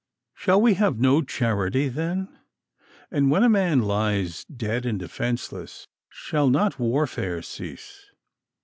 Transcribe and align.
Shall 0.33 0.59
we 0.59 0.73
have 0.73 0.97
no 0.99 1.21
charity, 1.21 1.87
then? 1.87 2.27
and 3.11 3.29
when 3.29 3.43
a 3.43 3.49
man 3.49 3.83
lies 3.83 4.45
dead 4.45 4.83
and 4.83 4.97
defenceless, 4.97 5.87
shall 6.09 6.49
not 6.49 6.79
warfare 6.79 7.43
cease? 7.43 8.07